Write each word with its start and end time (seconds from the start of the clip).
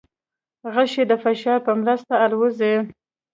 غشی 0.73 1.03
د 1.07 1.11
فشار 1.23 1.59
په 1.65 1.71
مرسته 1.81 2.13
الوزي. 2.25 2.73